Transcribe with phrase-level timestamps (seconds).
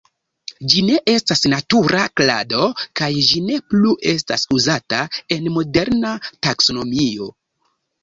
[0.69, 2.65] Ĝi ne estas natura klado
[3.01, 5.05] kaj ĝi ne plu estas uzata
[5.39, 7.35] en moderna taksonomio.